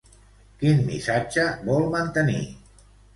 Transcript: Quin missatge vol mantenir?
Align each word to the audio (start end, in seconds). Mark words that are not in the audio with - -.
Quin 0.61 0.79
missatge 0.87 1.45
vol 1.67 1.85
mantenir? 1.97 2.39